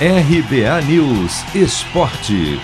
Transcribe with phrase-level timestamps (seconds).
[0.00, 2.58] RBA News Esporte.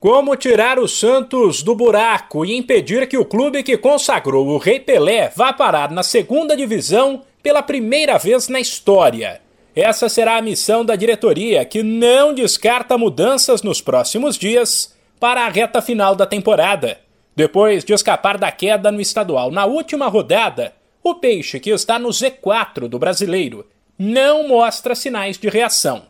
[0.00, 4.80] Como tirar o Santos do buraco e impedir que o clube que consagrou o Rei
[4.80, 9.40] Pelé vá parar na segunda divisão pela primeira vez na história?
[9.72, 15.48] Essa será a missão da diretoria, que não descarta mudanças nos próximos dias para a
[15.48, 16.98] reta final da temporada.
[17.36, 20.74] Depois de escapar da queda no estadual na última rodada,
[21.04, 23.64] o Peixe, que está no Z4 do brasileiro,
[24.02, 26.04] não mostra sinais de reação.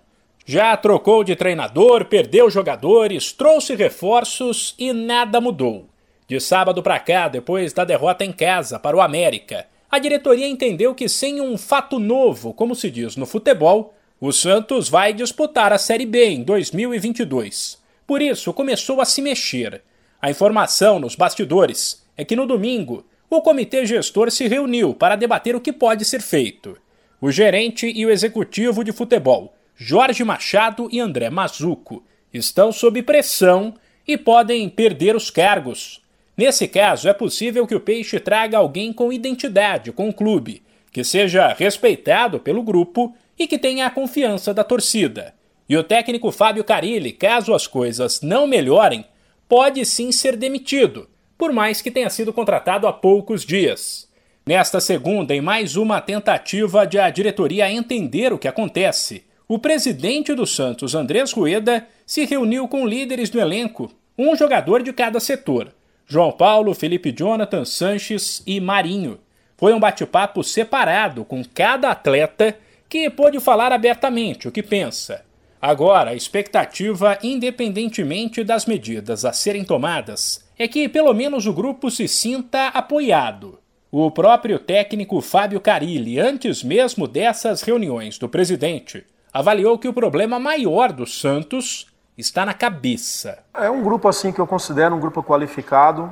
[0.46, 5.86] Já trocou de treinador, perdeu jogadores, trouxe reforços e nada mudou.
[6.28, 10.94] De sábado para cá, depois da derrota em casa para o América, a diretoria entendeu
[10.94, 15.78] que sem um fato novo, como se diz no futebol, o Santos vai disputar a
[15.78, 17.76] Série B em 2022.
[18.06, 19.82] Por isso, começou a se mexer.
[20.22, 25.56] A informação nos bastidores é que no domingo, o comitê gestor se reuniu para debater
[25.56, 26.78] o que pode ser feito
[27.20, 33.74] o gerente e o executivo de futebol, Jorge Machado e André Mazuco, estão sob pressão
[34.06, 36.02] e podem perder os cargos.
[36.36, 41.04] Nesse caso, é possível que o Peixe traga alguém com identidade com o clube, que
[41.04, 45.34] seja respeitado pelo grupo e que tenha a confiança da torcida.
[45.68, 49.04] E o técnico Fábio Carilli, caso as coisas não melhorem,
[49.48, 54.09] pode sim ser demitido, por mais que tenha sido contratado há poucos dias.
[54.50, 60.34] Nesta segunda, em mais uma tentativa de a diretoria entender o que acontece, o presidente
[60.34, 65.72] do Santos, Andrés Rueda, se reuniu com líderes do elenco, um jogador de cada setor:
[66.04, 69.20] João Paulo, Felipe Jonathan, Sanches e Marinho.
[69.56, 75.24] Foi um bate-papo separado com cada atleta que pôde falar abertamente o que pensa.
[75.62, 81.88] Agora, a expectativa, independentemente das medidas a serem tomadas, é que pelo menos o grupo
[81.88, 83.59] se sinta apoiado.
[83.92, 90.38] O próprio técnico Fábio Carilli, antes mesmo dessas reuniões do presidente, avaliou que o problema
[90.38, 93.40] maior do Santos está na cabeça.
[93.52, 96.08] É um grupo assim que eu considero um grupo qualificado.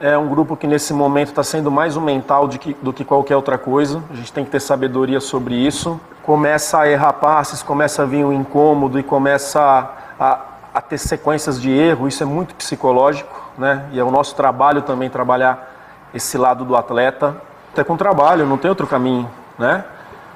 [0.00, 3.36] É um grupo que nesse momento está sendo mais um mental que, do que qualquer
[3.36, 4.02] outra coisa.
[4.10, 6.00] A gente tem que ter sabedoria sobre isso.
[6.24, 10.98] Começa a errar passes, começa a vir um incômodo e começa a, a, a ter
[10.98, 12.08] sequências de erro.
[12.08, 13.88] Isso é muito psicológico, né?
[13.92, 15.78] E é o nosso trabalho também trabalhar
[16.14, 17.40] esse lado do atleta,
[17.72, 19.84] até com trabalho, não tem outro caminho, né?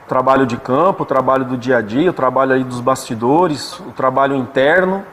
[0.09, 4.37] trabalho de campo, trabalho do dia a dia, o trabalho aí dos bastidores, o trabalho
[4.37, 5.05] interno,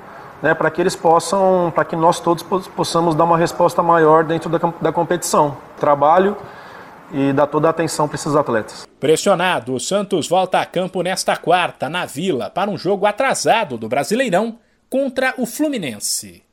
[0.42, 4.50] né, para que eles possam, para que nós todos possamos dar uma resposta maior dentro
[4.50, 5.56] da, da competição.
[5.80, 6.36] Trabalho
[7.14, 8.88] e dar toda a atenção para esses atletas.
[9.00, 13.90] Pressionado, o Santos volta a campo nesta quarta, na Vila, para um jogo atrasado do
[13.90, 14.58] Brasileirão
[14.90, 16.44] contra o Fluminense.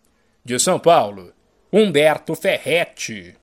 [0.44, 1.32] De São Paulo,
[1.72, 3.36] Humberto Ferretti.